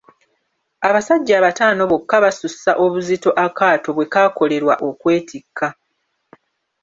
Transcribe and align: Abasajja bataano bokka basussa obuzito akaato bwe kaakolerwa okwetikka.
Abasajja 0.87 1.35
bataano 1.45 1.81
bokka 1.91 2.17
basussa 2.23 2.71
obuzito 2.83 3.29
akaato 3.45 3.89
bwe 3.93 4.05
kaakolerwa 4.13 4.73
okwetikka. 4.87 5.67